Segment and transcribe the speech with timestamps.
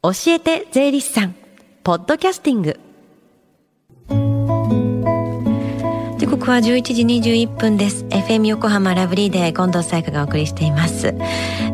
[0.00, 1.34] 教えて税理士さん。
[1.82, 2.78] ポッドキャスティング。
[6.18, 8.04] 時刻は11時21分です。
[8.04, 11.16] FM 横浜ラブリーで近藤沙耶香がお送りしています。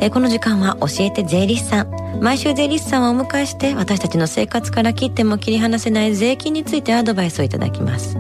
[0.00, 1.90] えこの時間は教えて税理士さん。
[2.22, 8.16] 毎週税理士さんをお迎えして私たちの生活から切っても切り離せない税金についてアドバイスをいただきます。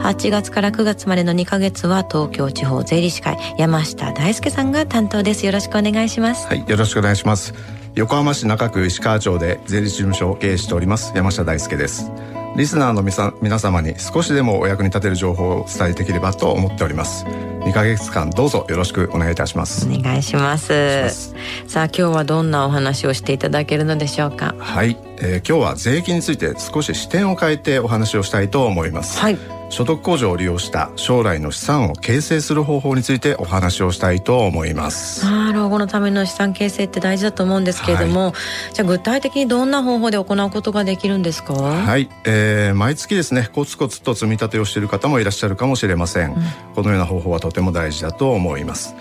[0.00, 3.38] 8月から9月までの2ヶ月は東京地方税理士会。
[3.56, 5.46] 山下大輔さんが担当です。
[5.46, 6.48] よろしくお願いします。
[6.48, 7.79] はいよろしくお願いします。
[7.94, 12.10] 横浜市中区石川町で税理士事務所を経営しております山下大輔です。
[12.56, 13.02] リスナーの
[13.40, 17.24] 皆様に少しでもお役に立てる情報をお伝えできればと思っております。
[17.24, 19.86] 2ヶ月間どうぞよろしくお願いいたします。
[19.88, 21.34] お願いします。
[21.66, 24.54] さあ今日はどんなお話をしていただけるのでしょうか？
[24.58, 29.18] はい、えー、今日は税金について少し視点を変えてお話をしたいと思います。
[29.18, 35.24] はい所得控除を利用した将来の資産を形成する方法についてお話をしたいと思います。
[35.24, 41.54] あ老後のための資産形成って大事だと思うんですけれども、はい、じゃあ具体的にどんな方法で行うことができるんですか？
[41.54, 46.42] はい、えー、毎月ですねコツコツと積み立てをしている方もいらっしゃるかもしれません、うん、
[46.74, 48.94] このような方法はとても大事だと思います。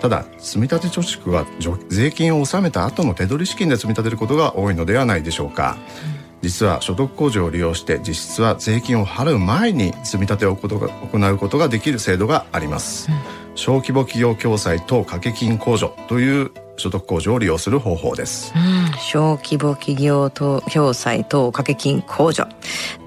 [0.00, 1.46] ただ積立貯蓄は
[1.88, 5.78] 税金を納めた後の手取り資金で積み立てることが多いのではないでしょうか、
[6.10, 13.18] うん実は所得控除を利用して実質は税金を払う前に積み立てを行うことができる制度があります、うん、
[13.56, 22.46] 小規模企業共済等掛け金控除という所得控除を利用する方法です、うん、小規模企業等共済等掛け金控除。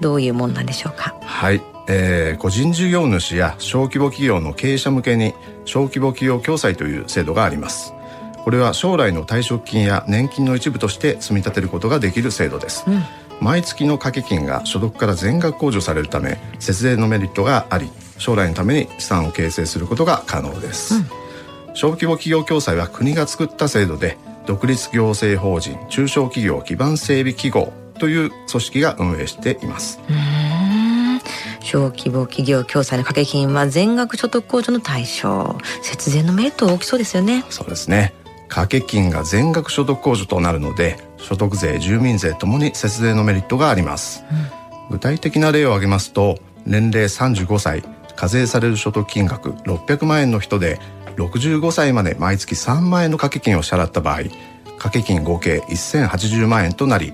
[0.00, 1.14] どういうもんなんでしょうか？
[1.22, 5.34] はい、えー、個人事業主や小規模企業の経営者向けに
[5.66, 7.94] 小規模企業共済という制度があります。
[8.42, 13.04] これは将来の退職金や年金の一部として積み立てることができる制度です、うん
[13.40, 21.04] 毎月の掛け金が所得から全額控除されるため節税のメリットがあり将来のために資産を形成することが可能です、うん、
[21.74, 30.00] 小規模企業共済は国が作った制度で独立行政法人中小企業基盤整備機構という組織が運営しています。
[31.60, 35.56] 小規模企業共済の掛け金は全額所得控除の対象。
[35.82, 37.44] 節税のメリット大きそうですよね。
[37.50, 38.14] そうですね。
[38.48, 47.82] 掛け金が全額所得控除となるので所得税住民税ともに節税のメリットがあります、うん、具体的な例を挙げますと年齢35歳
[48.16, 50.78] 課税される所得金額600万円の人で
[51.16, 54.24] 65歳まで毎月3万円の掛け金を支払った場合
[54.78, 57.12] 掛け金合計1080万円となり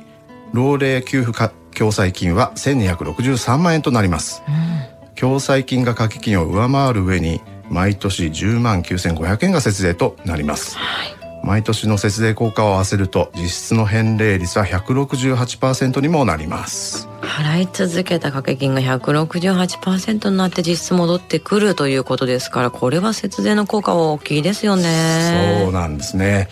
[0.53, 11.26] 老齢給付共済金は1263万円となります、うん、共済金が掛け金を上回る上に毎年10万9500円が節税となります、はい。
[11.47, 17.09] 毎年の節税効果を合わせると実質の返礼率は168%にもなります。
[17.23, 25.63] 払い続けた掛け金が168%になって実質戻ってくるということですからこれは節税の効果は大きいですよね。
[25.63, 26.49] そうなんですね。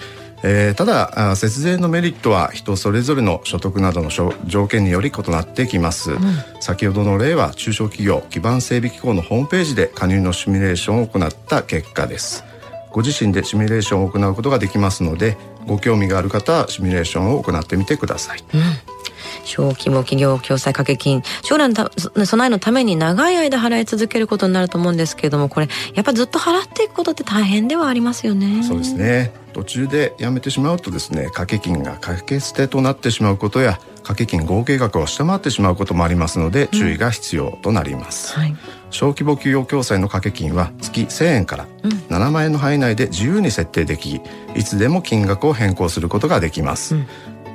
[0.47, 4.11] えー、ただ節税のメリットは人それぞれの所得などの
[4.45, 6.21] 条件により異なってきます、うん、
[6.61, 12.45] 先ほどの例は中小企業基盤整備機構のホームページで加入のシミュレーションを行った結果です
[12.95, 18.61] ご自身でシミュレーションを行うことができますのでご興味がある方はシミュレーションを行ってみてください、うん。
[19.45, 21.23] 小規模企業共済掛け金。
[21.43, 21.91] 将来の
[22.25, 28.63] 備えのために長い間払い続けることになると思うんですけれどもこれやっぱずっと払っていくことって大変ではありますよね。
[28.63, 29.35] そうですね。
[29.53, 38.57] 途中でやめてしまうとですね掛け金が掛け捨てとなってしまうことや掛け金合計額を下回ってしまうこともありますので注意が必要となります、うんはい
[38.95, 41.67] 小規模企業共済の掛け金は月1000円から
[42.11, 44.21] 7万円の範囲内で自由に設定でき
[44.55, 47.07] いつでも金額を変更することができます、うん、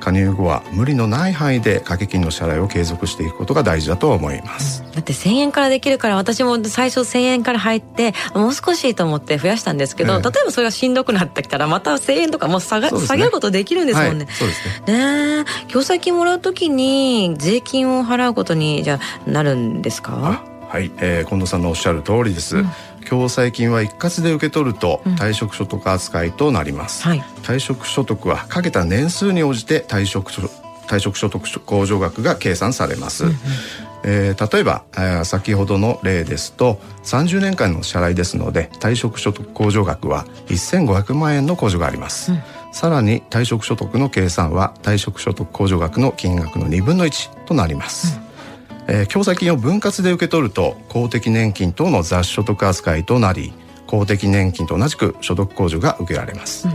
[0.02, 15.40] 加入後は無理のない範囲で掛け金の支払いを継続していくことが大事だと思います、うん、だって1000円からできるから私も最初1000円から入ってもう少しと思って増やしたんですけど、えー、例えばそれがしんどくなってきたらまた1000円とかもう下が、ね、下げることできるんですもんね、はい、そうですね。
[15.44, 20.59] ね共済金もらうときに税金を払うことにじゃなるんですか？
[20.70, 22.70] はい、えー、近藤さんのおっしゃる通りです、うん、
[23.10, 33.36] 共済金は一括で受け取ると退職所得扱いとなります、うんはい、退職所得はかけた年数に応じて退職退職所得控除額が計算されます、うんうん、
[34.04, 42.42] えー、例えば、えー、先ほどの例ですと30年間の支払いですので退職所得控除額は1500万円の控除があります、うん、
[42.74, 48.29] さらに退職所得の計算は退職所得控除額の金額の2分の1となります、うん
[48.92, 53.54] えー、共済金を分割で受け取ると公的年金等の雑所得扱いとなり
[53.86, 56.72] 公的年金と同じく所得控除が受けられます、う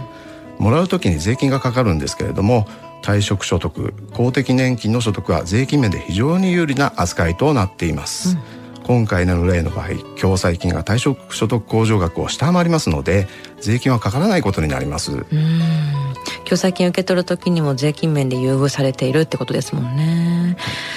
[0.62, 2.66] ん、もらう時に税金がかかるんですけれども
[3.02, 8.36] 退職所得公的年金の所得は税金面で非常に有利な扱いとなっています、
[8.78, 9.88] うん、今回の例の場合
[10.18, 13.26] 共済金が退職所得控除額を下回りますので
[13.60, 15.24] 税金はかからないことになります。
[16.44, 20.23] 共済金受け取る時にも税金面で優遇されているってことですもんね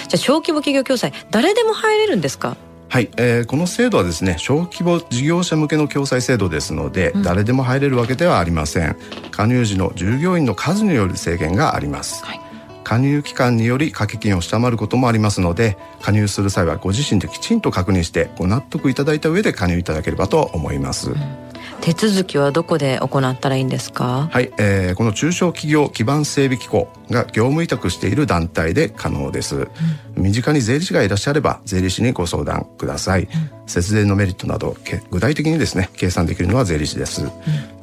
[0.08, 2.56] じゃあ小規模企業共済誰でも入れるんですか？
[2.90, 8.96] はい、えー、この制度はですね小規模事業者向けの共済制度ですので、うん、誰でも入れるわけではありません。
[9.32, 12.40] 加入時の従業員の数による制限があります、はい、
[12.84, 21.47] 加入期間により掛け金を下回ることもありますので加入する際はご自身できちんと確認してご納得いただいた上で加入いただければと思います、うん
[21.82, 24.28] 手続きはどこで行ったらいいんですか？
[24.32, 33.30] はい、えー、この中小企業基盤整備機構が業務委託している団体で可能です、うん、身近に税理士がいらっしゃれば税理士にご相談ください、うん、
[33.68, 34.76] 節税のメリットなど
[35.12, 37.32] 具体的にですね計算できるのは税理士です、うん、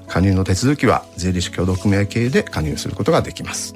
[0.07, 3.75] 加入の手続きは税理士協同組合系で加入することができます。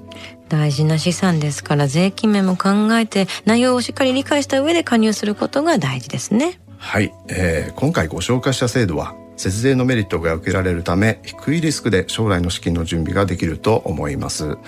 [0.49, 6.59] 大事な資産ですから税金面も考えて内容をしっかり理解した上で加入することが大事ですね。
[6.79, 14.59] はい、えー、今回ご紹介した制度は節税のメリットが受けられるため低いリスクで将来の資金の準備ができると思います。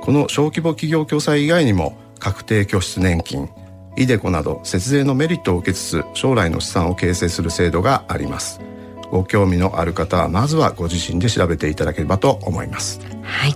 [0.00, 3.50] この小規模企業共済以外にも確定拠出年金
[3.96, 8.60] イデコなど節税のメリットを受けつつ将来の資産を形成する制度があります。
[9.10, 13.00] ご興味のある方はまずはご自身で調べていただければと思います。
[13.22, 13.54] はい。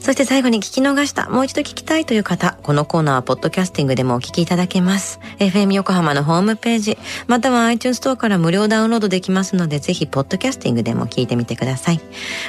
[0.00, 5.20] そして最後に聞き逃した、もう一度聞きたいという方、このコーナーはポッドキャスティングでもお聞きいただけます。
[5.38, 12.00] FM 横浜のホームページ、または iTunes ストアから無料ダウンロードできますので、ぜひポッドキャスティングでも聞いてみてください。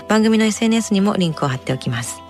[0.07, 2.21] 番組の SNS にもリンクを貼っておきます。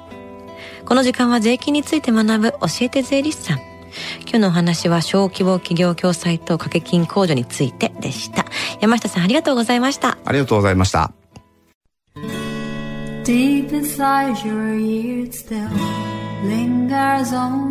[0.86, 3.60] この時間は税金について学ぶ教えて税理士さん。
[4.22, 8.46] 今日のお話は小規模企業共済と掛け金控除についてでした。
[8.80, 10.18] 山下さんありがとうございました。
[10.26, 11.12] ありがとうございました。
[13.24, 15.70] Deep inside your ears still
[16.44, 17.71] lingers on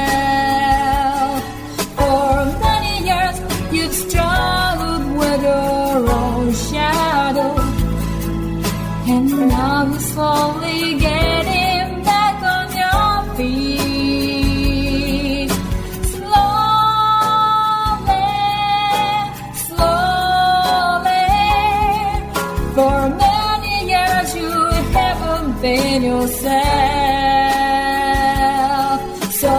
[25.75, 26.51] Haven't yourself.
[29.33, 29.53] So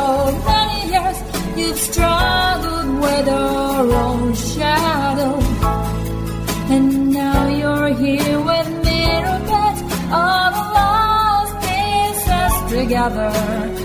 [0.46, 1.18] many years
[1.56, 5.34] you've struggled with your own shadow.
[6.74, 8.82] And now you're here with
[12.82, 13.81] together